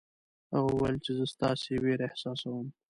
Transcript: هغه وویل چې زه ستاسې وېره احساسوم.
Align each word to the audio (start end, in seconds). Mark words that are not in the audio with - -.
هغه 0.53 0.59
وویل 0.71 0.97
چې 1.05 1.11
زه 1.17 1.25
ستاسې 1.33 1.71
وېره 1.83 2.05
احساسوم. 2.07 2.67